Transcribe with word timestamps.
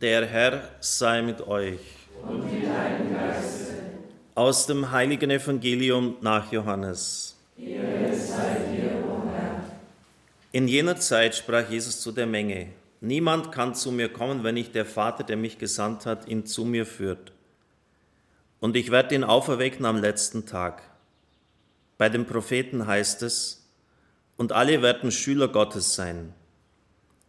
Der 0.00 0.26
Herr 0.26 0.62
sei 0.78 1.22
mit 1.22 1.40
euch. 1.48 1.80
Und 2.22 2.44
mit 2.44 2.64
deinem 2.64 3.12
Geiste. 3.12 3.74
Aus 4.36 4.64
dem 4.64 4.92
heiligen 4.92 5.28
Evangelium 5.28 6.18
nach 6.20 6.52
Johannes. 6.52 7.36
Ehre 7.58 8.14
sei 8.14 8.60
dir, 8.70 8.92
o 9.08 9.28
Herr. 9.28 9.64
In 10.52 10.68
jener 10.68 11.00
Zeit 11.00 11.34
sprach 11.34 11.68
Jesus 11.68 12.00
zu 12.00 12.12
der 12.12 12.28
Menge: 12.28 12.68
Niemand 13.00 13.50
kann 13.50 13.74
zu 13.74 13.90
mir 13.90 14.08
kommen, 14.08 14.44
wenn 14.44 14.54
nicht 14.54 14.76
der 14.76 14.86
Vater, 14.86 15.24
der 15.24 15.36
mich 15.36 15.58
gesandt 15.58 16.06
hat, 16.06 16.28
ihn 16.28 16.46
zu 16.46 16.64
mir 16.64 16.86
führt. 16.86 17.32
Und 18.60 18.76
ich 18.76 18.92
werde 18.92 19.16
ihn 19.16 19.24
auferwecken 19.24 19.84
am 19.84 20.00
letzten 20.00 20.46
Tag. 20.46 20.80
Bei 21.96 22.08
den 22.08 22.24
Propheten 22.24 22.86
heißt 22.86 23.24
es, 23.24 23.68
und 24.36 24.52
alle 24.52 24.80
werden 24.80 25.10
Schüler 25.10 25.48
Gottes 25.48 25.96
sein. 25.96 26.34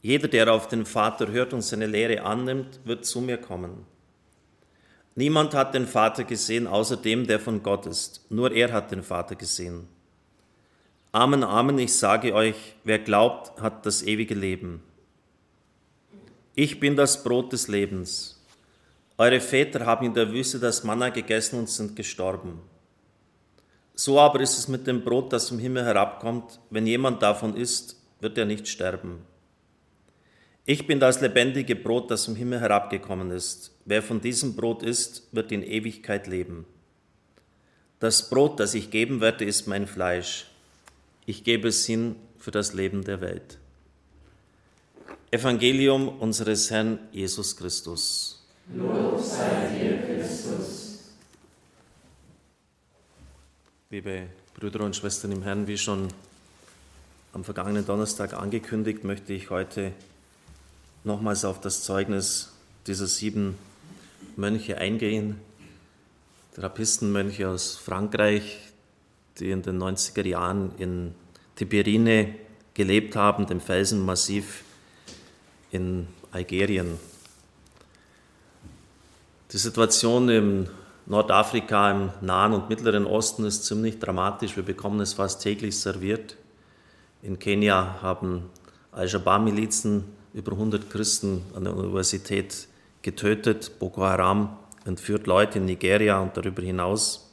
Jeder, 0.02 0.28
der 0.28 0.54
auf 0.54 0.68
den 0.68 0.86
Vater 0.86 1.30
hört 1.30 1.54
und 1.54 1.62
seine 1.62 1.86
Lehre 1.86 2.24
annimmt, 2.24 2.80
wird 2.86 3.06
zu 3.06 3.20
mir 3.20 3.38
kommen. 3.38 3.86
Niemand 5.16 5.54
hat 5.54 5.74
den 5.74 5.86
Vater 5.86 6.24
gesehen, 6.24 6.68
außer 6.68 6.96
dem, 6.96 7.28
der 7.28 7.40
von 7.40 7.62
Gott 7.62 7.86
ist. 7.86 8.26
Nur 8.30 8.52
er 8.54 8.72
hat 8.72 8.92
den 8.92 9.04
Vater 9.04 9.36
gesehen. 9.36 9.88
Amen, 11.12 11.44
Amen, 11.44 11.80
ich 11.80 11.94
sage 11.94 12.34
euch, 12.34 12.76
wer 12.84 13.00
glaubt, 13.00 13.60
hat 13.60 13.86
das 13.86 14.04
ewige 14.04 14.36
Leben. 14.36 14.82
Ich 16.56 16.80
bin 16.80 16.96
das 16.96 17.24
Brot 17.24 17.52
des 17.52 17.68
Lebens. 17.68 18.42
Eure 19.18 19.42
Väter 19.42 19.86
haben 19.86 20.06
in 20.06 20.14
der 20.14 20.32
Wüste 20.32 20.60
das 20.60 20.84
Manna 20.84 21.10
gegessen 21.10 21.60
und 21.60 21.70
sind 21.70 21.96
gestorben. 21.96 22.62
So 23.96 24.18
aber 24.20 24.40
ist 24.40 24.58
es 24.58 24.70
mit 24.70 24.88
dem 24.88 25.04
Brot, 25.04 25.34
das 25.34 25.50
vom 25.50 25.60
Himmel 25.60 25.84
herabkommt. 25.84 26.62
Wenn 26.70 26.88
jemand 26.88 27.22
davon 27.22 27.58
isst, 27.58 27.98
wird 28.22 28.38
er 28.38 28.46
nicht 28.46 28.66
sterben. 28.68 29.26
Ich 30.72 30.86
bin 30.86 31.00
das 31.00 31.20
lebendige 31.20 31.76
Brot, 31.76 32.12
das 32.12 32.26
vom 32.26 32.36
Himmel 32.36 32.60
herabgekommen 32.60 33.32
ist. 33.32 33.72
Wer 33.86 34.04
von 34.04 34.22
diesem 34.22 34.56
Brot 34.56 34.84
isst, 34.84 35.24
wird 35.32 35.52
in 35.52 35.64
Ewigkeit 35.64 36.28
leben. 36.28 36.68
Das 38.00 38.30
Brot, 38.30 38.60
das 38.60 38.76
ich 38.76 38.92
geben 38.92 39.20
werde, 39.20 39.46
ist 39.46 39.66
mein 39.66 39.88
Fleisch. 39.88 40.46
Ich 41.26 41.44
gebe 41.44 41.70
es 41.70 41.88
hin 41.88 42.16
für 42.38 42.52
das 42.52 42.74
Leben 42.74 43.04
der 43.04 43.20
Welt. 43.20 43.58
Evangelium 45.32 46.08
unseres 46.08 46.70
Herrn 46.70 47.00
Jesus 47.12 47.58
Christus. 47.58 48.46
Lob 48.72 49.20
sei 49.20 49.76
dir, 49.76 49.98
Christus. 50.04 51.00
Liebe 53.90 54.28
Brüder 54.54 54.82
und 54.82 54.96
Schwestern 54.96 55.32
im 55.32 55.42
Herrn, 55.42 55.66
wie 55.66 55.80
schon 55.80 56.10
am 57.34 57.44
vergangenen 57.44 57.88
Donnerstag 57.88 58.34
angekündigt, 58.34 59.04
möchte 59.04 59.34
ich 59.34 59.50
heute 59.50 59.94
nochmals 61.04 61.46
auf 61.46 61.62
das 61.62 61.84
Zeugnis 61.84 62.52
dieser 62.88 63.08
sieben 63.08 63.58
Mönche 64.36 64.78
eingehen, 64.78 65.40
Trappistenmönche 66.56 67.48
aus 67.48 67.78
Frankreich, 67.78 68.60
die 69.40 69.52
in 69.52 69.62
den 69.62 69.82
90er 69.82 70.26
Jahren 70.26 70.72
in 70.78 71.16
Tiberine 71.56 72.36
gelebt 72.74 73.16
haben, 73.16 73.46
dem 73.46 73.62
Felsenmassiv 73.62 74.64
in 75.72 76.08
Algerien. 76.32 76.98
Die 79.52 79.58
Situation 79.58 80.30
im 80.30 80.68
Nordafrika, 81.06 81.92
im 81.92 82.10
Nahen 82.22 82.54
und 82.54 82.70
Mittleren 82.70 83.06
Osten 83.06 83.46
ist 83.46 83.66
ziemlich 83.66 84.00
dramatisch. 84.00 84.56
Wir 84.56 84.64
bekommen 84.64 85.00
es 85.00 85.14
fast 85.14 85.42
täglich 85.42 85.80
serviert. 85.80 86.38
In 87.22 87.40
Kenia 87.40 88.00
haben 88.02 88.50
Al-Shabaab-Milizen 88.92 90.04
über 90.34 90.52
100 90.54 90.90
Christen 90.90 91.44
an 91.56 91.64
der 91.64 91.76
Universität 91.76 92.68
getötet. 93.02 93.80
Boko 93.80 94.02
Haram 94.02 94.58
entführt 94.86 95.28
Leute 95.28 95.60
in 95.60 95.66
Nigeria 95.66 96.20
und 96.20 96.36
darüber 96.36 96.62
hinaus. 96.62 97.30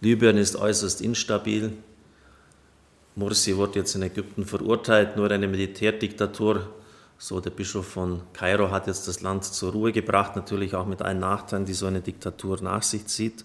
Libyen 0.00 0.36
ist 0.36 0.56
äußerst 0.56 1.00
instabil. 1.00 1.72
Morsi 3.14 3.56
wurde 3.56 3.80
jetzt 3.80 3.94
in 3.94 4.02
Ägypten 4.02 4.44
verurteilt, 4.44 5.16
nur 5.16 5.30
eine 5.30 5.46
Militärdiktatur. 5.46 6.68
So, 7.18 7.40
der 7.40 7.50
Bischof 7.50 7.86
von 7.86 8.22
Kairo 8.32 8.70
hat 8.70 8.88
jetzt 8.88 9.06
das 9.06 9.20
Land 9.20 9.44
zur 9.44 9.72
Ruhe 9.72 9.92
gebracht, 9.92 10.34
natürlich 10.34 10.74
auch 10.74 10.86
mit 10.86 11.02
allen 11.02 11.20
Nachteilen, 11.20 11.66
die 11.66 11.74
so 11.74 11.86
eine 11.86 12.00
Diktatur 12.00 12.60
nach 12.62 12.82
sich 12.82 13.06
zieht. 13.06 13.44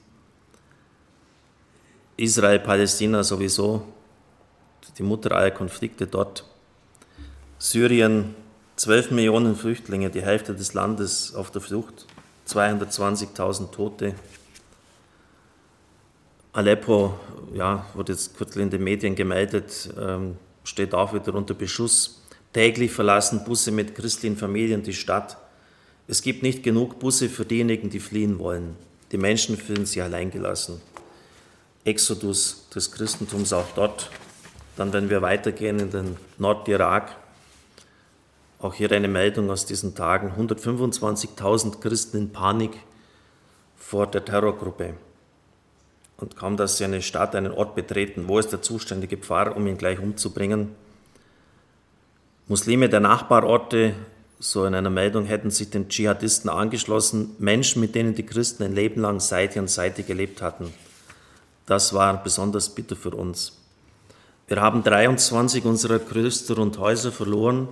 Israel, 2.16 2.60
Palästina 2.60 3.24
sowieso, 3.24 3.84
die 4.98 5.04
Mutter 5.04 5.34
aller 5.34 5.52
Konflikte 5.52 6.08
dort. 6.08 6.44
Syrien, 7.60 8.34
12 8.78 9.10
Millionen 9.10 9.56
Flüchtlinge, 9.56 10.12
die 10.12 10.22
Hälfte 10.22 10.54
des 10.54 10.76
Landes 10.76 11.34
auf 11.34 11.50
der 11.50 11.62
Flucht, 11.62 12.06
220.000 12.48 13.72
Tote. 13.72 14.14
Aleppo, 16.54 17.20
ja, 17.56 17.88
wurde 17.96 18.14
jetzt 18.14 18.38
kürzlich 18.38 18.64
in 18.64 18.70
den 18.70 18.84
Medien 18.84 19.16
gemeldet, 19.16 19.90
ähm, 20.00 20.38
steht 20.64 20.94
auch 20.94 21.12
wieder 21.12 21.34
unter 21.34 21.56
Beschuss. 21.56 22.22
Täglich 22.54 22.92
verlassen 22.92 23.44
Busse 23.44 23.72
mit 23.72 23.96
christlichen 23.96 24.38
Familien 24.38 24.84
die 24.84 24.94
Stadt. 24.94 25.38
Es 26.08 26.22
gibt 26.22 26.44
nicht 26.44 26.62
genug 26.62 27.00
Busse 27.00 27.30
für 27.30 27.46
diejenigen, 27.46 27.90
die 27.90 28.00
fliehen 28.00 28.38
wollen. 28.38 28.76
Die 29.12 29.18
Menschen 29.18 29.58
fühlen 29.58 29.88
sich 29.88 30.04
alleingelassen. 30.04 30.82
Exodus 31.84 32.68
des 32.74 32.92
Christentums 32.92 33.54
auch 33.54 33.68
dort. 33.76 34.12
Dann, 34.76 34.94
wenn 34.94 35.10
wir 35.10 35.24
weitergehen 35.24 35.80
in 35.80 35.90
den 35.90 36.18
Nordirak, 36.38 37.16
auch 38.60 38.74
hier 38.74 38.92
eine 38.92 39.08
Meldung 39.08 39.50
aus 39.52 39.66
diesen 39.66 39.96
Tagen. 39.96 40.34
125.000 40.38 41.80
Christen 41.80 42.18
in 42.18 42.32
Panik 42.32 42.72
vor 43.76 44.08
der 44.08 44.26
Terrorgruppe. 44.26 44.96
Und 46.18 46.36
kaum, 46.36 46.58
dass 46.58 46.78
sie 46.78 46.86
eine 46.86 47.04
Stadt, 47.04 47.36
einen 47.36 47.52
Ort 47.52 47.76
betreten, 47.76 48.28
wo 48.28 48.40
ist 48.40 48.52
der 48.52 48.64
zuständige 48.64 49.18
Pfarrer, 49.18 49.56
um 49.56 49.68
ihn 49.68 49.78
gleich 49.78 50.00
umzubringen? 50.00 50.76
Muslime 52.48 52.90
der 52.90 53.02
Nachbarorte, 53.02 53.94
so 54.40 54.66
in 54.66 54.74
einer 54.74 54.90
Meldung, 54.90 55.26
hätten 55.26 55.52
sich 55.52 55.70
den 55.70 55.90
Dschihadisten 55.90 56.50
angeschlossen, 56.50 57.36
Menschen, 57.38 57.82
mit 57.82 57.94
denen 57.94 58.16
die 58.16 58.26
Christen 58.26 58.64
ein 58.64 58.74
Leben 58.74 59.02
lang 59.02 59.20
Seite 59.20 59.60
an 59.60 59.68
Seite 59.68 60.02
gelebt 60.02 60.42
hatten. 60.42 60.74
Das 61.68 61.94
war 61.94 62.24
besonders 62.24 62.74
bitter 62.74 62.96
für 62.96 63.12
uns. 63.12 63.60
Wir 64.48 64.62
haben 64.62 64.84
23 64.84 65.66
unserer 65.66 66.00
Klöster 66.00 66.58
und 66.58 66.80
Häuser 66.80 67.12
verloren 67.12 67.68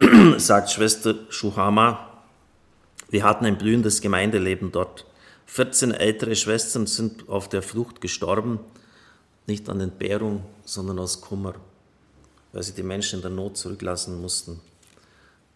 sagt 0.38 0.70
Schwester 0.70 1.14
Schuhama, 1.28 2.10
wir 3.10 3.22
hatten 3.22 3.44
ein 3.44 3.58
blühendes 3.58 4.00
Gemeindeleben 4.00 4.72
dort. 4.72 5.06
14 5.46 5.92
ältere 5.92 6.34
Schwestern 6.34 6.86
sind 6.86 7.28
auf 7.28 7.48
der 7.48 7.62
Flucht 7.62 8.00
gestorben, 8.00 8.58
nicht 9.46 9.68
an 9.68 9.80
Entbehrung, 9.80 10.44
sondern 10.64 10.98
aus 10.98 11.20
Kummer, 11.20 11.54
weil 12.52 12.62
sie 12.62 12.72
die 12.72 12.82
Menschen 12.82 13.16
in 13.16 13.22
der 13.22 13.30
Not 13.30 13.56
zurücklassen 13.56 14.20
mussten. 14.20 14.60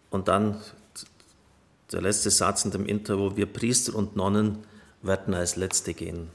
Und 0.09 0.27
dann 0.27 0.61
der 1.91 2.01
letzte 2.01 2.29
Satz 2.29 2.63
in 2.63 2.71
dem 2.71 2.85
Interview, 2.85 3.35
wir 3.35 3.45
Priester 3.45 3.95
und 3.95 4.15
Nonnen 4.15 4.59
werden 5.01 5.33
als 5.33 5.55
Letzte 5.55 5.93
gehen. 5.93 6.29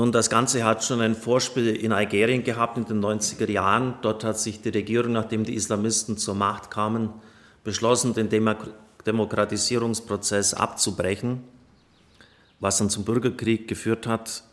Nun, 0.00 0.12
das 0.12 0.30
Ganze 0.30 0.64
hat 0.64 0.82
schon 0.82 1.02
ein 1.02 1.14
Vorspiel 1.14 1.76
in 1.76 1.92
Algerien 1.92 2.42
gehabt 2.42 2.78
in 2.78 2.86
den 2.86 3.04
90er 3.04 3.50
Jahren. 3.50 3.96
Dort 4.00 4.24
hat 4.24 4.38
sich 4.38 4.62
die 4.62 4.70
Regierung, 4.70 5.12
nachdem 5.12 5.44
die 5.44 5.54
Islamisten 5.54 6.16
zur 6.16 6.34
Macht 6.34 6.70
kamen, 6.70 7.10
beschlossen, 7.64 8.14
den 8.14 8.30
Demokratisierungsprozess 9.04 10.54
abzubrechen, 10.54 11.44
was 12.60 12.78
dann 12.78 12.88
zum 12.88 13.04
Bürgerkrieg 13.04 13.68
geführt 13.68 14.06
hat. 14.06 14.44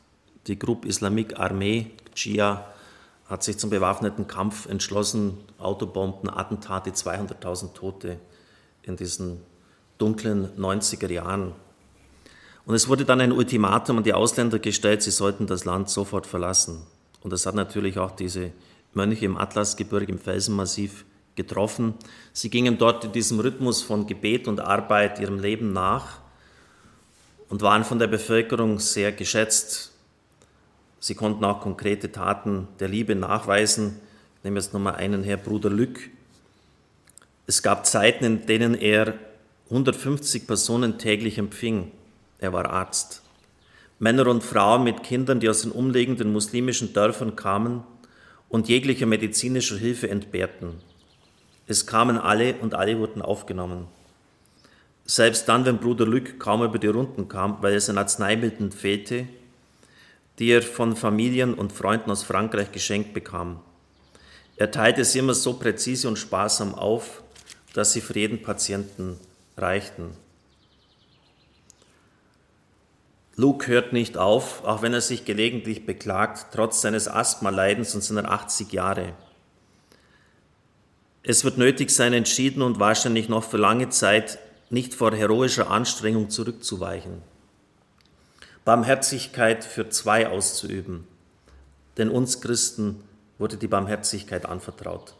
Die 0.47 0.59
Gruppe 0.59 0.89
Islamique 0.89 1.39
Armee, 1.39 1.91
Dschia, 2.13 2.65
hat 3.27 3.41
sich 3.41 3.57
zum 3.57 3.69
bewaffneten 3.69 4.27
Kampf 4.27 4.67
entschlossen, 4.67 5.37
Autobomben, 5.59 6.29
Attentate, 6.29 6.89
200.000 6.89 7.73
Tote 7.73 8.19
in 8.81 8.97
diesen 8.97 9.39
dunklen 9.97 10.49
90er 10.57 11.09
Jahren. 11.09 11.53
Und 12.67 12.75
es 12.75 12.89
wurde 12.89 13.05
dann 13.05 13.21
ein 13.21 13.31
Ultimatum 13.31 13.99
an 13.99 14.03
die 14.03 14.11
Ausländer 14.11 14.59
gestellt, 14.59 15.01
sie 15.01 15.11
sollten 15.11 15.47
das 15.47 15.63
Land 15.63 15.89
sofort 15.89 16.27
verlassen. 16.27 16.85
Und 17.21 17.31
das 17.31 17.45
hat 17.45 17.55
natürlich 17.55 17.97
auch 17.97 18.11
diese 18.11 18.51
Mönche 18.93 19.23
im 19.23 19.37
Atlasgebirge, 19.37 20.11
im 20.11 20.19
Felsenmassiv 20.19 21.05
getroffen. 21.35 21.93
Sie 22.33 22.49
gingen 22.49 22.77
dort 22.77 23.05
in 23.05 23.13
diesem 23.13 23.39
Rhythmus 23.39 23.81
von 23.81 24.05
Gebet 24.05 24.49
und 24.49 24.59
Arbeit 24.59 25.17
ihrem 25.21 25.39
Leben 25.39 25.71
nach 25.71 26.19
und 27.47 27.61
waren 27.61 27.85
von 27.85 27.99
der 27.99 28.07
Bevölkerung 28.07 28.79
sehr 28.79 29.13
geschätzt. 29.13 29.93
Sie 30.99 31.15
konnten 31.15 31.45
auch 31.45 31.61
konkrete 31.61 32.11
Taten 32.11 32.67
der 32.81 32.89
Liebe 32.89 33.15
nachweisen. 33.15 33.97
Ich 34.39 34.43
nehme 34.43 34.59
jetzt 34.59 34.73
nochmal 34.73 34.95
einen 34.95 35.23
her, 35.23 35.37
Bruder 35.37 35.69
Lück. 35.69 36.09
Es 37.45 37.63
gab 37.63 37.85
Zeiten, 37.85 38.25
in 38.25 38.45
denen 38.45 38.73
er 38.73 39.13
150 39.69 40.47
Personen 40.47 40.97
täglich 40.97 41.37
empfing. 41.37 41.93
Er 42.39 42.53
war 42.53 42.69
Arzt. 42.69 43.23
Männer 43.99 44.27
und 44.27 44.43
Frauen 44.43 44.83
mit 44.83 45.03
Kindern, 45.03 45.39
die 45.39 45.49
aus 45.49 45.63
den 45.63 45.71
umliegenden 45.71 46.31
muslimischen 46.31 46.93
Dörfern 46.93 47.35
kamen 47.35 47.83
und 48.49 48.69
jeglicher 48.69 49.07
medizinischer 49.07 49.77
Hilfe 49.77 50.09
entbehrten. 50.09 50.75
Es 51.65 51.87
kamen 51.87 52.17
alle 52.17 52.55
und 52.55 52.75
alle 52.75 52.99
wurden 52.99 53.21
aufgenommen. 53.21 53.87
Selbst 55.05 55.49
dann, 55.49 55.65
wenn 55.65 55.79
Bruder 55.79 56.05
Lück 56.05 56.39
kaum 56.39 56.63
über 56.63 56.79
die 56.79 56.87
Runden 56.87 57.27
kam, 57.27 57.57
weil 57.61 57.73
es 57.73 57.89
an 57.89 57.97
Arzneimitteln 57.97 58.71
fehlte, 58.71 59.27
die 60.37 60.49
er 60.49 60.61
von 60.61 60.95
Familien 60.95 61.53
und 61.53 61.73
Freunden 61.73 62.11
aus 62.11 62.23
Frankreich 62.23 62.71
geschenkt 62.71 63.13
bekam. 63.13 63.59
Er 64.57 64.71
teilte 64.71 65.03
sie 65.03 65.19
immer 65.19 65.33
so 65.33 65.53
präzise 65.53 66.07
und 66.07 66.17
sparsam 66.17 66.75
auf, 66.75 67.23
dass 67.73 67.93
sie 67.93 68.01
für 68.01 68.17
jeden 68.17 68.41
Patienten 68.41 69.17
reichten. 69.55 70.11
Luke 73.39 73.67
hört 73.67 73.93
nicht 73.93 74.17
auf, 74.17 74.63
auch 74.63 74.81
wenn 74.81 74.95
er 74.95 75.01
sich 75.01 75.23
gelegentlich 75.23 75.85
beklagt, 75.85 76.47
trotz 76.53 76.81
seines 76.81 77.07
Asthma-Leidens 77.07 77.93
und 77.93 78.03
seiner 78.03 78.31
80 78.31 78.73
Jahre. 78.73 79.13
Es 81.21 81.43
wird 81.43 81.59
nötig 81.59 81.91
sein, 81.91 82.13
entschieden 82.13 82.63
und 82.63 82.79
wahrscheinlich 82.79 83.29
noch 83.29 83.43
für 83.43 83.57
lange 83.57 83.89
Zeit 83.89 84.39
nicht 84.71 84.95
vor 84.95 85.13
heroischer 85.13 85.69
Anstrengung 85.69 86.31
zurückzuweichen. 86.31 87.21
Barmherzigkeit 88.65 89.63
für 89.63 89.87
zwei 89.89 90.27
auszuüben, 90.27 91.07
denn 91.97 92.09
uns 92.09 92.41
Christen 92.41 93.03
wurde 93.37 93.57
die 93.57 93.67
Barmherzigkeit 93.67 94.47
anvertraut. 94.47 95.13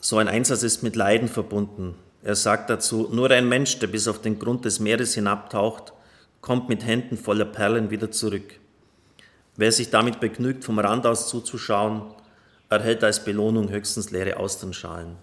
So 0.00 0.18
ein 0.18 0.26
Einsatz 0.26 0.64
ist 0.64 0.82
mit 0.82 0.96
Leiden 0.96 1.28
verbunden, 1.28 1.94
er 2.22 2.34
sagt 2.34 2.70
dazu, 2.70 3.08
nur 3.12 3.30
ein 3.30 3.48
Mensch, 3.48 3.78
der 3.78 3.86
bis 3.86 4.08
auf 4.08 4.20
den 4.20 4.38
Grund 4.38 4.64
des 4.64 4.80
Meeres 4.80 5.14
hinabtaucht, 5.14 5.92
kommt 6.40 6.68
mit 6.68 6.84
Händen 6.84 7.16
voller 7.16 7.44
Perlen 7.44 7.90
wieder 7.90 8.10
zurück. 8.10 8.58
Wer 9.56 9.72
sich 9.72 9.90
damit 9.90 10.20
begnügt, 10.20 10.64
vom 10.64 10.78
Rand 10.78 11.06
aus 11.06 11.28
zuzuschauen, 11.28 12.02
erhält 12.68 13.02
als 13.04 13.24
Belohnung 13.24 13.70
höchstens 13.70 14.10
leere 14.10 14.36
Austernschalen. 14.36 15.16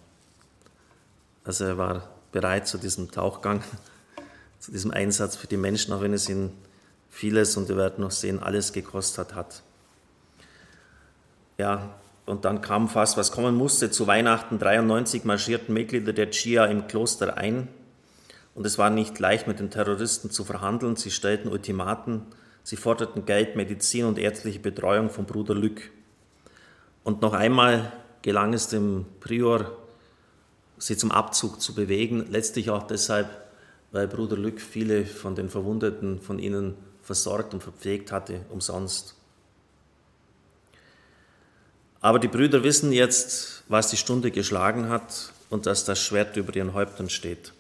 Also 1.44 1.66
er 1.66 1.78
war 1.78 2.10
bereit 2.32 2.68
zu 2.68 2.78
diesem 2.78 3.12
Tauchgang, 3.12 3.64
zu 4.60 4.72
diesem 4.72 4.92
Einsatz 4.92 5.36
für 5.36 5.48
die 5.48 5.58
Menschen, 5.58 5.94
auch 5.94 6.02
wenn 6.02 6.14
es 6.14 6.30
ihn 6.30 6.52
vieles, 7.10 7.58
und 7.58 7.70
wir 7.70 7.78
werden 7.78 8.02
noch 8.02 8.12
sehen, 8.12 8.42
alles 8.42 8.74
gekostet 8.74 9.36
hat. 9.36 9.62
Ja, 11.58 11.96
und 12.26 12.46
dann 12.46 12.62
kam 12.62 12.88
fast, 12.88 13.18
was 13.18 13.32
kommen 13.32 13.56
musste. 13.56 13.92
Zu 13.92 14.08
Weihnachten 14.08 14.60
93 14.60 15.26
marschierten 15.26 15.74
Mitglieder 15.74 16.14
der 16.14 16.32
Chia 16.32 16.66
im 16.66 16.88
Kloster 16.88 17.38
ein. 17.38 17.68
Und 18.56 18.66
es 18.66 18.78
war 18.78 18.90
nicht 18.90 19.20
leicht, 19.20 19.48
mit 19.48 19.60
den 19.60 19.72
Terroristen 19.72 20.32
zu 20.32 20.44
verhandeln. 20.46 20.96
Sie 20.96 21.12
stellten 21.12 21.50
Ultimaten. 21.52 22.22
Sie 22.64 22.78
forderten 22.78 23.26
Geld, 23.26 23.56
Medizin 23.56 24.06
und 24.06 24.18
ärztliche 24.18 24.60
Betreuung 24.60 25.10
von 25.10 25.26
Bruder 25.26 25.54
Lück. 25.54 25.92
Und 27.04 27.22
noch 27.22 27.34
einmal 27.34 27.92
gelang 28.22 28.54
es 28.54 28.70
dem 28.70 29.06
Prior, 29.20 29.72
sie 30.78 30.96
zum 30.96 31.12
Abzug 31.12 31.60
zu 31.60 31.76
bewegen. 31.76 32.28
Letztlich 32.30 32.70
auch 32.70 32.84
deshalb, 32.84 33.28
weil 33.92 34.08
Bruder 34.08 34.38
Lück 34.38 34.62
viele 34.62 35.06
von 35.06 35.36
den 35.36 35.50
Verwundeten 35.50 36.22
von 36.22 36.40
ihnen 36.40 36.76
versorgt 37.02 37.54
und 37.54 37.62
verpflegt 37.62 38.14
hatte, 38.14 38.46
umsonst. 38.50 39.16
Aber 42.04 42.20
die 42.20 42.28
Brüder 42.28 42.64
wissen 42.64 42.92
jetzt, 42.92 43.64
was 43.70 43.88
die 43.88 43.96
Stunde 43.96 44.30
geschlagen 44.30 44.90
hat 44.90 45.32
und 45.50 45.66
dass 45.66 45.86
das 45.86 46.02
Schwert 46.02 46.36
über 46.36 46.54
ihren 46.54 46.74
Häuptern 46.74 47.10
steht. 47.10 47.54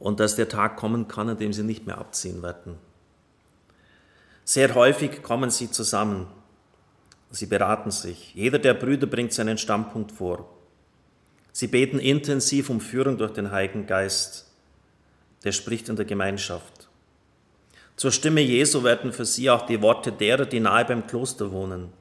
Und 0.00 0.18
dass 0.18 0.34
der 0.34 0.48
Tag 0.48 0.76
kommen 0.76 1.06
kann, 1.06 1.28
an 1.28 1.38
dem 1.38 1.52
sie 1.52 1.62
nicht 1.62 1.86
mehr 1.86 1.98
abziehen 1.98 2.42
werden. 2.42 2.74
Sehr 4.44 4.74
häufig 4.74 5.22
kommen 5.22 5.50
sie 5.50 5.70
zusammen. 5.70 6.26
Sie 7.30 7.46
beraten 7.46 7.92
sich. 7.92 8.34
Jeder 8.34 8.58
der 8.58 8.74
Brüder 8.74 9.06
bringt 9.06 9.32
seinen 9.32 9.56
Standpunkt 9.56 10.10
vor. 10.10 10.48
Sie 11.52 11.68
beten 11.68 12.00
intensiv 12.00 12.70
um 12.70 12.80
Führung 12.80 13.18
durch 13.18 13.32
den 13.32 13.52
Heiligen 13.52 13.86
Geist. 13.86 14.50
Der 15.44 15.52
spricht 15.52 15.88
in 15.88 15.94
der 15.94 16.06
Gemeinschaft. 16.06 16.88
Zur 17.94 18.10
Stimme 18.10 18.40
Jesu 18.40 18.82
werden 18.82 19.12
für 19.12 19.24
sie 19.24 19.48
auch 19.48 19.64
die 19.64 19.80
Worte 19.80 20.10
derer, 20.10 20.44
die 20.44 20.58
nahe 20.58 20.84
beim 20.84 21.06
Kloster 21.06 21.52
wohnen. 21.52 21.92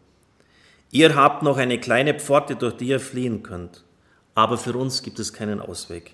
Ihr 0.91 1.15
habt 1.15 1.41
noch 1.41 1.57
eine 1.57 1.79
kleine 1.79 2.13
Pforte, 2.13 2.57
durch 2.57 2.75
die 2.75 2.87
ihr 2.87 2.99
fliehen 2.99 3.43
könnt, 3.43 3.83
aber 4.35 4.57
für 4.57 4.73
uns 4.73 5.01
gibt 5.01 5.19
es 5.19 5.31
keinen 5.31 5.61
Ausweg. 5.61 6.13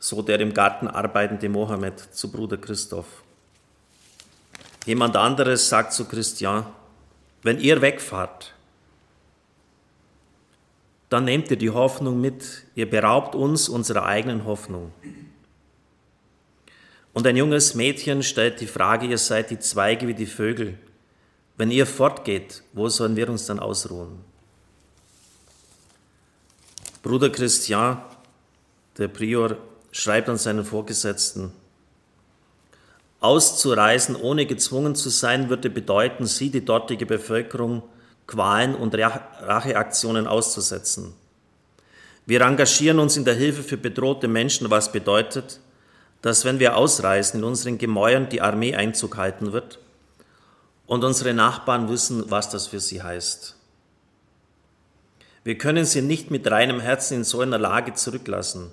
So 0.00 0.22
der 0.22 0.40
im 0.40 0.52
Garten 0.52 0.88
arbeitende 0.88 1.48
Mohammed 1.48 2.00
zu 2.00 2.32
Bruder 2.32 2.56
Christoph. 2.56 3.22
Jemand 4.86 5.16
anderes 5.16 5.68
sagt 5.68 5.92
zu 5.92 6.04
Christian, 6.06 6.66
wenn 7.42 7.60
ihr 7.60 7.80
wegfahrt, 7.80 8.54
dann 11.08 11.24
nehmt 11.24 11.48
ihr 11.50 11.56
die 11.56 11.70
Hoffnung 11.70 12.20
mit, 12.20 12.64
ihr 12.74 12.90
beraubt 12.90 13.36
uns 13.36 13.68
unserer 13.68 14.04
eigenen 14.04 14.44
Hoffnung. 14.44 14.92
Und 17.12 17.24
ein 17.26 17.36
junges 17.36 17.76
Mädchen 17.76 18.24
stellt 18.24 18.60
die 18.60 18.66
Frage, 18.66 19.06
ihr 19.06 19.18
seid 19.18 19.50
die 19.50 19.60
Zweige 19.60 20.08
wie 20.08 20.14
die 20.14 20.26
Vögel, 20.26 20.76
wenn 21.56 21.70
ihr 21.70 21.86
fortgeht, 21.86 22.62
wo 22.72 22.88
sollen 22.88 23.16
wir 23.16 23.28
uns 23.28 23.46
dann 23.46 23.60
ausruhen? 23.60 24.18
Bruder 27.02 27.30
Christian, 27.30 28.02
der 28.98 29.08
Prior, 29.08 29.56
schreibt 29.92 30.28
an 30.28 30.38
seinen 30.38 30.64
Vorgesetzten, 30.64 31.52
Auszureisen, 33.20 34.16
ohne 34.16 34.44
gezwungen 34.44 34.94
zu 34.94 35.08
sein, 35.08 35.48
würde 35.48 35.70
bedeuten, 35.70 36.26
sie, 36.26 36.50
die 36.50 36.64
dortige 36.64 37.06
Bevölkerung, 37.06 37.82
Qualen 38.26 38.74
und 38.74 38.94
Racheaktionen 38.94 40.26
auszusetzen. 40.26 41.14
Wir 42.26 42.40
engagieren 42.42 42.98
uns 42.98 43.16
in 43.16 43.24
der 43.24 43.34
Hilfe 43.34 43.62
für 43.62 43.76
bedrohte 43.76 44.28
Menschen, 44.28 44.70
was 44.70 44.92
bedeutet, 44.92 45.60
dass 46.20 46.44
wenn 46.44 46.58
wir 46.58 46.76
ausreisen, 46.76 47.40
in 47.40 47.44
unseren 47.44 47.78
Gemäuern 47.78 48.28
die 48.28 48.40
Armee 48.40 48.74
Einzug 48.74 49.16
halten 49.16 49.52
wird 49.52 49.78
und 50.86 51.04
unsere 51.04 51.34
Nachbarn 51.34 51.88
wissen, 51.88 52.30
was 52.30 52.50
das 52.50 52.66
für 52.66 52.80
sie 52.80 53.02
heißt. 53.02 53.56
Wir 55.44 55.58
können 55.58 55.84
sie 55.84 56.02
nicht 56.02 56.30
mit 56.30 56.50
reinem 56.50 56.80
Herzen 56.80 57.18
in 57.18 57.24
so 57.24 57.40
einer 57.40 57.58
Lage 57.58 57.94
zurücklassen. 57.94 58.72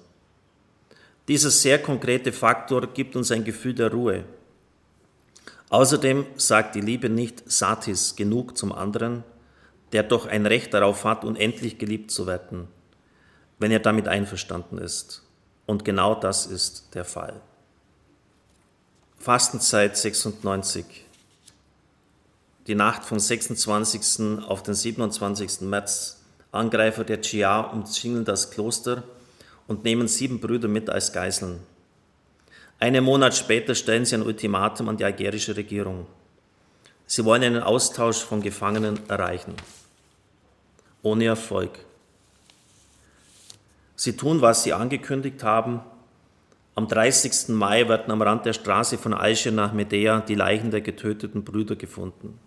Dieser 1.27 1.51
sehr 1.51 1.81
konkrete 1.81 2.31
Faktor 2.31 2.87
gibt 2.87 3.15
uns 3.15 3.31
ein 3.31 3.43
Gefühl 3.43 3.73
der 3.73 3.91
Ruhe. 3.91 4.23
Außerdem 5.69 6.25
sagt 6.35 6.75
die 6.75 6.81
Liebe 6.81 7.09
nicht 7.09 7.49
Satis 7.49 8.15
genug 8.15 8.57
zum 8.57 8.71
anderen, 8.71 9.23
der 9.91 10.03
doch 10.03 10.25
ein 10.25 10.45
Recht 10.45 10.73
darauf 10.73 11.05
hat, 11.05 11.23
unendlich 11.23 11.77
geliebt 11.77 12.11
zu 12.11 12.27
werden, 12.27 12.67
wenn 13.59 13.71
er 13.71 13.79
damit 13.79 14.07
einverstanden 14.07 14.77
ist. 14.77 15.23
Und 15.65 15.85
genau 15.85 16.15
das 16.15 16.45
ist 16.45 16.93
der 16.93 17.05
Fall. 17.05 17.41
Fastenzeit 19.17 19.97
96 19.97 21.05
die 22.71 22.75
Nacht 22.75 23.03
vom 23.03 23.19
26. 23.19 24.43
auf 24.47 24.63
den 24.63 24.75
27. 24.75 25.59
März. 25.59 26.21
Angreifer 26.53 27.03
der 27.03 27.19
Chia 27.19 27.59
umzingeln 27.59 28.23
das 28.23 28.49
Kloster 28.49 29.03
und 29.67 29.83
nehmen 29.83 30.07
sieben 30.07 30.39
Brüder 30.39 30.69
mit 30.69 30.89
als 30.89 31.11
Geiseln. 31.11 31.59
Einen 32.79 33.03
Monat 33.03 33.35
später 33.35 33.75
stellen 33.75 34.05
sie 34.05 34.15
ein 34.15 34.21
Ultimatum 34.21 34.87
an 34.87 34.95
die 34.95 35.03
algerische 35.03 35.57
Regierung. 35.57 36.07
Sie 37.07 37.25
wollen 37.25 37.43
einen 37.43 37.61
Austausch 37.61 38.19
von 38.19 38.41
Gefangenen 38.41 39.01
erreichen. 39.09 39.55
Ohne 41.01 41.25
Erfolg. 41.25 41.71
Sie 43.97 44.15
tun, 44.15 44.39
was 44.39 44.63
sie 44.63 44.71
angekündigt 44.71 45.43
haben. 45.43 45.81
Am 46.75 46.87
30. 46.87 47.49
Mai 47.49 47.89
werden 47.89 48.13
am 48.13 48.21
Rand 48.21 48.45
der 48.45 48.53
Straße 48.53 48.97
von 48.97 49.13
Alger 49.13 49.51
nach 49.51 49.73
Medea 49.73 50.21
die 50.21 50.35
Leichen 50.35 50.71
der 50.71 50.79
getöteten 50.79 51.43
Brüder 51.43 51.75
gefunden. 51.75 52.39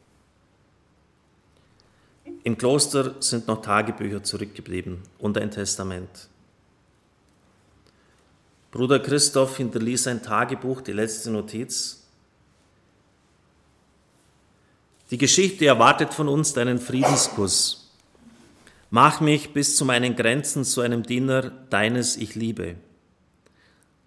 Im 2.44 2.58
Kloster 2.58 3.14
sind 3.20 3.48
noch 3.48 3.62
Tagebücher 3.62 4.22
zurückgeblieben 4.22 5.00
und 5.18 5.38
ein 5.38 5.50
Testament. 5.50 6.28
Bruder 8.70 9.00
Christoph 9.00 9.56
hinterließ 9.56 10.08
ein 10.08 10.22
Tagebuch, 10.22 10.82
die 10.82 10.92
letzte 10.92 11.30
Notiz. 11.30 12.02
Die 15.10 15.16
Geschichte 15.16 15.64
erwartet 15.64 16.12
von 16.12 16.28
uns 16.28 16.52
deinen 16.52 16.78
Friedenskuss. 16.78 17.90
Mach 18.90 19.22
mich 19.22 19.54
bis 19.54 19.76
zu 19.76 19.86
meinen 19.86 20.14
Grenzen 20.14 20.64
zu 20.64 20.82
einem 20.82 21.02
Diener 21.02 21.50
deines 21.70 22.18
Ich 22.18 22.34
liebe. 22.34 22.74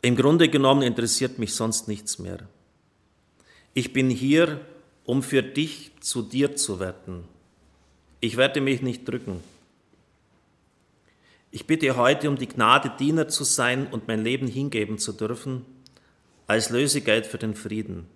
Im 0.03 0.15
Grunde 0.15 0.47
genommen 0.47 0.83
interessiert 0.83 1.39
mich 1.39 1.55
sonst 1.55 1.87
nichts 1.87 2.19
mehr. 2.19 2.47
Ich 3.73 3.93
bin 3.93 4.11
hier, 4.11 4.61
um 5.05 5.23
für 5.23 5.41
dich 5.41 5.91
zu 6.01 6.21
dir 6.21 6.55
zu 6.55 6.79
werden 6.79 7.23
ich 8.19 8.37
werde 8.37 8.61
mich 8.61 8.81
nicht 8.81 9.07
drücken. 9.07 9.43
Ich 11.51 11.65
bitte 11.65 11.95
heute 11.95 12.29
um 12.29 12.37
die 12.37 12.47
Gnade, 12.47 12.91
Diener 12.99 13.27
zu 13.27 13.43
sein 13.43 13.87
und 13.87 14.07
mein 14.07 14.23
Leben 14.23 14.47
hingeben 14.47 14.97
zu 14.99 15.13
dürfen, 15.13 15.65
als 16.45 16.69
Lösegeld 16.69 17.25
für 17.25 17.37
den 17.37 17.55
Frieden, 17.55 18.07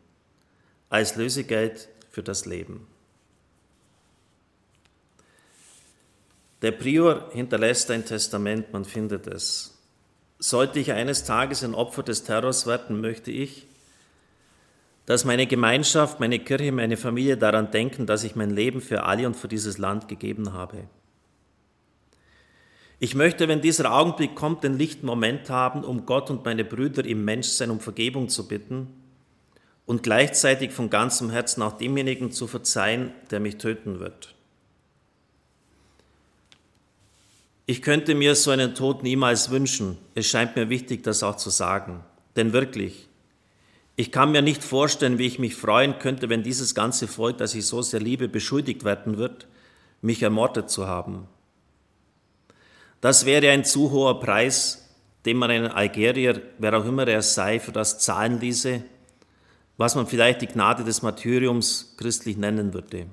als 0.90 1.16
Lösegeld 1.16 1.90
für 2.10 2.24
das 2.24 2.46
Leben. 2.46 2.88
Der 6.62 6.72
Prior 6.72 7.32
hinterlässt 7.32 7.90
ein 7.90 8.06
Testament, 8.06 8.72
man 8.72 8.86
findet 8.86 9.26
es. 9.28 9.78
Sollte 10.38 10.80
ich 10.80 10.92
eines 10.92 11.24
Tages 11.24 11.64
ein 11.64 11.74
Opfer 11.74 12.04
des 12.04 12.24
Terrors 12.24 12.68
werden, 12.68 13.02
möchte 13.02 13.32
ich, 13.32 13.66
dass 15.12 15.26
meine 15.26 15.46
Gemeinschaft, 15.46 16.22
meine 16.22 16.40
Kirche, 16.40 16.72
meine 16.72 16.96
Familie 16.96 17.36
daran 17.36 17.70
denken, 17.70 18.06
dass 18.06 18.24
ich 18.24 18.38
mein 18.38 18.50
Leben 18.50 18.80
für 18.80 19.04
alle 19.04 19.28
und 19.28 19.36
für 19.36 19.50
dieses 19.50 19.78
Land 19.78 20.08
gegeben 20.08 20.54
habe. 20.54 20.86
Ich 22.98 23.14
möchte, 23.14 23.50
wenn 23.50 23.60
dieser 23.60 23.92
Augenblick 23.92 24.36
kommt, 24.36 24.64
den 24.64 24.78
lichten 24.78 25.06
Moment 25.06 25.50
haben, 25.50 25.84
um 25.84 26.06
Gott 26.06 26.30
und 26.30 26.46
meine 26.46 26.64
Brüder 26.64 27.04
im 27.04 27.26
Menschsein 27.26 27.72
um 27.72 27.82
Vergebung 27.82 28.30
zu 28.30 28.48
bitten 28.48 28.88
und 29.86 30.02
gleichzeitig 30.02 30.72
von 30.72 30.90
ganzem 30.90 31.30
Herzen 31.30 31.62
auch 31.62 31.74
demjenigen 31.74 32.32
zu 32.32 32.48
verzeihen, 32.48 33.12
der 33.32 33.42
mich 33.42 33.58
töten 33.58 34.00
wird. 34.00 34.34
Ich 37.66 37.82
könnte 37.82 38.16
mir 38.16 38.36
so 38.36 38.52
einen 38.52 38.76
Tod 38.76 39.04
niemals 39.04 39.50
wünschen. 39.50 39.98
Es 40.16 40.28
scheint 40.28 40.56
mir 40.56 40.70
wichtig, 40.70 41.04
das 41.04 41.22
auch 41.22 41.36
zu 41.36 41.50
sagen. 41.50 42.00
Denn 42.38 42.54
wirklich, 42.54 43.10
ich 44.02 44.12
kann 44.12 44.32
mir 44.32 44.42
nicht 44.42 44.64
vorstellen, 44.64 45.20
wie 45.20 45.28
ich 45.28 45.38
mich 45.38 45.56
freuen 45.56 46.00
könnte, 46.00 46.28
wenn 46.28 46.42
dieses 46.42 46.74
ganze 46.74 47.08
Volk, 47.08 47.38
das 47.38 47.54
ich 47.54 47.68
so 47.68 47.84
sehr 47.84 48.00
liebe, 48.00 48.28
beschuldigt 48.28 48.84
werden 48.84 49.20
wird, 49.20 49.48
mich 50.02 50.24
ermordet 50.24 50.72
zu 50.72 50.88
haben. 50.88 51.28
Das 53.00 53.28
wäre 53.28 53.52
ein 53.52 53.64
zu 53.64 53.92
hoher 53.92 54.20
Preis, 54.20 54.90
den 55.26 55.38
man 55.38 55.52
einen 55.52 55.68
Algerier, 55.68 56.42
wer 56.58 56.80
auch 56.80 56.86
immer 56.86 57.08
er 57.08 57.22
sei, 57.22 57.60
für 57.60 57.72
das 57.72 58.00
zahlen 58.00 58.40
ließe, 58.40 58.84
was 59.78 59.94
man 59.94 60.08
vielleicht 60.08 60.42
die 60.42 60.48
Gnade 60.48 60.84
des 60.84 61.04
Martyriums 61.04 61.94
christlich 62.00 62.38
nennen 62.38 62.74
würde. 62.74 63.06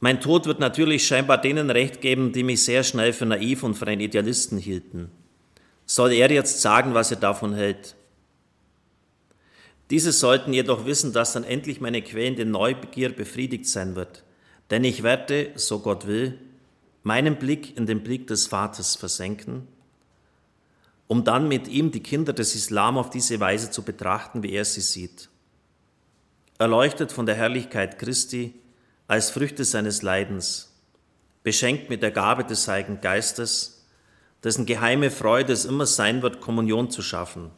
Mein 0.00 0.20
Tod 0.20 0.46
wird 0.46 0.58
natürlich 0.58 1.06
scheinbar 1.06 1.40
denen 1.40 1.70
recht 1.70 2.00
geben, 2.00 2.32
die 2.32 2.42
mich 2.42 2.64
sehr 2.64 2.82
schnell 2.82 3.12
für 3.12 3.24
naiv 3.24 3.62
und 3.62 3.74
für 3.74 3.86
einen 3.86 4.00
Idealisten 4.00 4.58
hielten. 4.58 5.12
Soll 5.86 6.12
er 6.12 6.30
jetzt 6.30 6.60
sagen, 6.60 6.94
was 6.94 7.12
er 7.12 7.16
davon 7.16 7.54
hält? 7.54 7.94
Diese 9.90 10.10
sollten 10.10 10.52
jedoch 10.52 10.84
wissen, 10.84 11.12
dass 11.12 11.32
dann 11.32 11.44
endlich 11.44 11.80
meine 11.80 12.02
quälende 12.02 12.44
Neubegier 12.44 13.14
befriedigt 13.14 13.68
sein 13.68 13.94
wird. 13.94 14.24
Denn 14.70 14.82
ich 14.82 15.04
werde, 15.04 15.52
so 15.54 15.78
Gott 15.78 16.08
will, 16.08 16.40
meinen 17.04 17.36
Blick 17.36 17.76
in 17.76 17.86
den 17.86 18.02
Blick 18.02 18.26
des 18.26 18.48
Vaters 18.48 18.96
versenken, 18.96 19.68
um 21.06 21.22
dann 21.22 21.46
mit 21.46 21.68
ihm 21.68 21.92
die 21.92 22.02
Kinder 22.02 22.32
des 22.32 22.56
Islam 22.56 22.98
auf 22.98 23.10
diese 23.10 23.38
Weise 23.38 23.70
zu 23.70 23.82
betrachten, 23.82 24.42
wie 24.42 24.50
er 24.50 24.64
sie 24.64 24.80
sieht. 24.80 25.28
Erleuchtet 26.58 27.12
von 27.12 27.26
der 27.26 27.36
Herrlichkeit 27.36 28.00
Christi 28.00 28.54
als 29.06 29.30
Früchte 29.30 29.64
seines 29.64 30.02
Leidens, 30.02 30.72
beschenkt 31.44 31.90
mit 31.90 32.02
der 32.02 32.10
Gabe 32.10 32.42
des 32.42 32.66
Heiligen 32.66 33.00
Geistes, 33.00 33.75
dessen 34.44 34.66
geheime 34.66 35.10
Freude 35.10 35.52
es 35.52 35.64
immer 35.64 35.86
sein 35.86 36.22
wird, 36.22 36.40
Kommunion 36.40 36.90
zu 36.90 37.02
schaffen, 37.02 37.50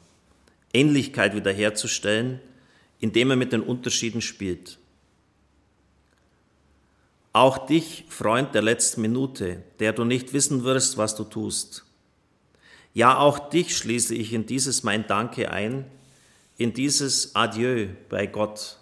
Ähnlichkeit 0.73 1.35
wiederherzustellen, 1.35 2.40
indem 3.00 3.30
er 3.30 3.37
mit 3.37 3.52
den 3.52 3.62
Unterschieden 3.62 4.20
spielt. 4.20 4.78
Auch 7.32 7.66
dich, 7.66 8.04
Freund 8.08 8.54
der 8.54 8.62
letzten 8.62 9.02
Minute, 9.02 9.62
der 9.78 9.92
du 9.92 10.04
nicht 10.04 10.32
wissen 10.32 10.64
wirst, 10.64 10.97
was 10.97 11.14
du 11.14 11.25
tust. 11.25 11.85
Ja, 12.94 13.18
auch 13.18 13.50
dich 13.50 13.76
schließe 13.76 14.14
ich 14.14 14.32
in 14.32 14.47
dieses 14.47 14.82
mein 14.82 15.06
Danke 15.06 15.50
ein, 15.52 15.85
in 16.56 16.73
dieses 16.73 17.37
Adieu 17.37 17.88
bei 18.08 18.26
Gott, 18.26 18.78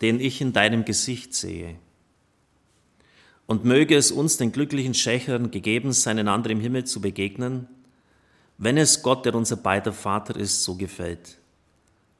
den 0.00 0.18
ich 0.18 0.40
in 0.40 0.52
deinem 0.52 0.84
Gesicht 0.84 1.34
sehe. 1.34 1.76
Und 3.46 3.64
möge 3.64 3.96
es 3.96 4.10
uns, 4.10 4.36
den 4.36 4.52
glücklichen 4.52 4.94
Schächern, 4.94 5.50
gegeben 5.50 5.92
sein, 5.92 6.18
einander 6.18 6.50
im 6.50 6.60
Himmel 6.60 6.84
zu 6.84 7.00
begegnen, 7.00 7.68
wenn 8.56 8.78
es 8.78 9.02
Gott, 9.02 9.26
der 9.26 9.34
unser 9.34 9.56
beider 9.56 9.92
Vater 9.92 10.36
ist, 10.36 10.62
so 10.62 10.76
gefällt. 10.76 11.38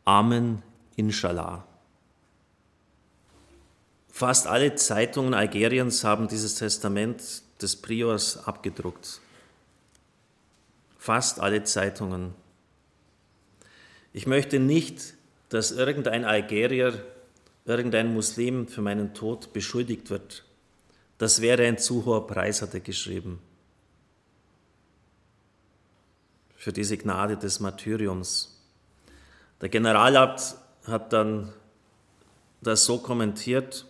Amen, 0.04 0.62
inshallah. 0.96 1.66
Fast 4.10 4.46
alle 4.46 4.74
Zeitungen 4.74 5.34
Algeriens 5.34 6.04
haben 6.04 6.28
dieses 6.28 6.56
Testament 6.56 7.42
des 7.60 7.76
Priors 7.76 8.46
abgedruckt. 8.46 9.20
Fast 10.98 11.40
alle 11.40 11.64
Zeitungen. 11.64 12.32
Ich 14.12 14.26
möchte 14.26 14.60
nicht, 14.60 15.14
dass 15.48 15.72
irgendein 15.72 16.24
Algerier, 16.24 17.04
irgendein 17.64 18.14
Muslim 18.14 18.68
für 18.68 18.82
meinen 18.82 19.14
Tod 19.14 19.52
beschuldigt 19.52 20.10
wird. 20.10 20.44
Das 21.18 21.40
wäre 21.40 21.64
ein 21.64 21.78
zu 21.78 22.04
hoher 22.04 22.26
Preis, 22.26 22.62
hat 22.62 22.74
er 22.74 22.80
geschrieben. 22.80 23.40
Für 26.56 26.72
diese 26.72 26.96
Gnade 26.96 27.36
des 27.36 27.60
Martyriums. 27.60 28.62
Der 29.60 29.68
Generalabt 29.68 30.56
hat 30.86 31.12
dann 31.12 31.52
das 32.60 32.84
so 32.84 32.98
kommentiert, 32.98 33.86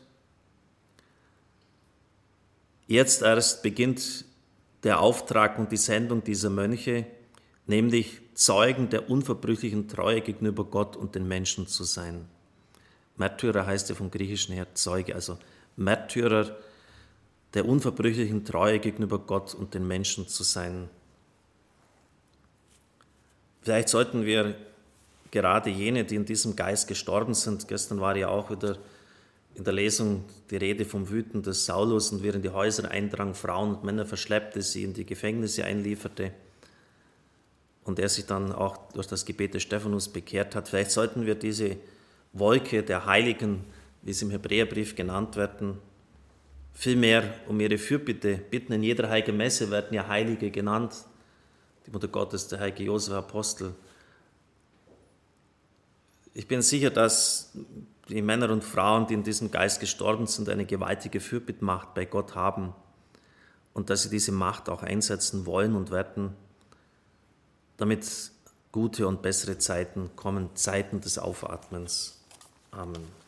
Jetzt 2.87 3.23
erst 3.23 3.62
beginnt 3.62 4.26
der 4.83 5.00
Auftrag 5.00 5.59
und 5.59 5.73
die 5.73 5.78
Sendung 5.78 6.23
dieser 6.23 6.50
Mönche, 6.50 7.07
nämlich 7.66 8.21
Zeugen 8.35 8.90
der 8.90 9.09
unverbrüchlichen 9.09 9.88
Treue 9.88 10.21
gegenüber 10.21 10.64
Gott 10.64 10.97
und 10.97 11.14
den 11.14 11.26
Menschen 11.26 11.66
zu 11.66 11.85
sein. 11.85 12.26
Märtyrer 13.16 13.64
heißt 13.64 13.88
ja 13.88 13.95
vom 13.95 14.11
Griechischen 14.11 14.54
her 14.54 14.75
Zeuge, 14.75 15.14
also 15.14 15.38
Märtyrer 15.76 16.57
der 17.54 17.66
unverbrüchlichen 17.66 18.44
Treue 18.44 18.80
gegenüber 18.80 19.18
Gott 19.18 19.54
und 19.54 19.75
den 19.75 19.87
Menschen 19.87 20.28
zu 20.28 20.42
sein. 20.42 20.88
Vielleicht 23.62 23.88
sollten 23.88 24.25
wir 24.25 24.56
gerade 25.30 25.70
jene, 25.70 26.04
die 26.04 26.16
in 26.16 26.25
diesem 26.25 26.56
Geist 26.56 26.88
gestorben 26.88 27.34
sind, 27.34 27.66
gestern 27.68 28.00
war 28.00 28.16
ja 28.16 28.28
auch 28.28 28.50
wieder 28.50 28.76
in 29.54 29.64
der 29.64 29.73
Lesung 29.73 30.25
die 30.50 30.56
Rede 30.56 30.84
vom 30.84 31.08
Wüten 31.08 31.42
des 31.42 31.64
Saulus 31.64 32.11
und 32.11 32.25
in 32.25 32.42
die 32.42 32.50
Häuser 32.50 32.90
eindrang, 32.90 33.34
Frauen 33.34 33.76
und 33.76 33.84
Männer 33.84 34.04
verschleppte, 34.04 34.62
sie 34.62 34.82
in 34.82 34.94
die 34.94 35.06
Gefängnisse 35.06 35.64
einlieferte 35.64 36.32
und 37.84 37.99
er 37.99 38.08
sich 38.08 38.26
dann 38.26 38.52
auch 38.52 38.76
durch 38.92 39.06
das 39.06 39.25
Gebet 39.25 39.54
des 39.54 39.62
Stephanus 39.62 40.08
bekehrt 40.08 40.56
hat. 40.56 40.68
Vielleicht 40.68 40.90
sollten 40.90 41.25
wir 41.25 41.37
diese 41.37 41.76
Wolke 42.32 42.82
der 42.82 43.06
Heiligen, 43.06 43.64
wie 44.02 44.12
sie 44.12 44.25
im 44.25 44.32
Hebräerbrief 44.32 44.96
genannt 44.96 45.37
werden, 45.37 45.78
vielmehr 46.75 47.35
um 47.49 47.59
ihre 47.61 47.78
Fürbitte 47.78 48.37
bitten. 48.37 48.73
In 48.73 48.83
jeder 48.83 49.09
heiligen 49.09 49.37
Messe 49.37 49.71
werden 49.71 49.95
ja 49.95 50.07
Heilige 50.09 50.50
genannt. 50.50 50.93
Die 51.87 51.90
Mutter 51.90 52.09
Gottes, 52.09 52.49
der 52.49 52.61
heilige 52.61 52.85
Josef 52.85 53.14
Apostel. 53.14 53.75
Ich 56.35 56.49
bin 56.49 56.62
sicher, 56.62 56.90
dass 56.90 57.52
die 58.09 58.21
Männer 58.21 58.50
und 58.50 58.64
Frauen, 58.64 59.07
die 59.07 59.14
in 59.14 59.23
diesem 59.23 59.50
Geist 59.50 59.81
gestorben 59.81 60.26
sind, 60.26 60.49
eine 60.49 60.66
gewaltige 60.66 61.21
Fürbittmacht 61.21 61.95
bei 61.95 62.04
Gott 62.04 62.35
haben 62.35 62.75
und 63.73 63.88
dass 63.88 64.02
sie 64.02 64.11
diese 64.11 64.33
Macht 64.33 64.69
auch 64.69 64.83
einsetzen 64.83 65.47
wollen 65.47 65.76
und 65.76 65.90
werden, 65.90 66.35
damit 67.76 68.04
gute 68.73 69.07
und 69.07 69.23
bessere 69.23 69.59
Zeiten 69.59 70.11
kommen, 70.16 70.50
Zeiten 70.54 71.00
des 71.00 71.19
Aufatmens. 71.19 72.21
Amen. 72.73 73.24